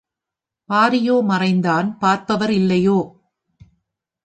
பாரியோ 0.69 1.21
மறைந்தான் 1.21 1.97
பார்ப்பவர் 1.97 2.51
இல்லையோ? 2.51 2.99